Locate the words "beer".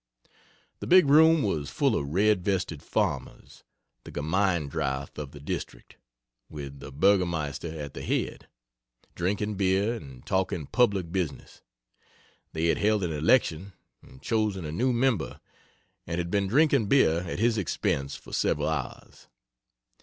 9.57-9.93, 16.87-17.19